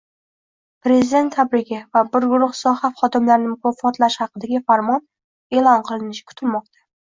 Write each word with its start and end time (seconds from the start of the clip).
Prezident 0.85 1.29
tabrigi 1.35 1.81
va 1.97 2.03
bir 2.15 2.25
guruh 2.31 2.55
soha 2.61 2.91
xodimlarini 3.03 3.53
mukofotlash 3.53 4.19
haqidagi 4.25 4.65
farmon 4.73 5.07
e'lon 5.61 5.89
qilinishi 5.93 6.29
kutilmoqda 6.33 6.87